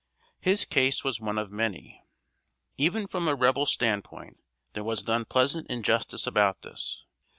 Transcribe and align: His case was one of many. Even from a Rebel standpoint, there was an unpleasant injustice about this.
His 0.39 0.65
case 0.65 1.03
was 1.03 1.21
one 1.21 1.37
of 1.37 1.51
many. 1.51 2.01
Even 2.75 3.05
from 3.05 3.27
a 3.27 3.35
Rebel 3.35 3.67
standpoint, 3.67 4.39
there 4.73 4.83
was 4.83 5.03
an 5.03 5.11
unpleasant 5.11 5.69
injustice 5.69 6.25
about 6.25 6.63
this. 6.63 7.03